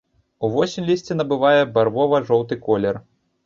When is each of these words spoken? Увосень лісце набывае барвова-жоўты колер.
Увосень 0.47 0.87
лісце 0.87 1.19
набывае 1.21 1.61
барвова-жоўты 1.77 2.61
колер. 2.67 2.95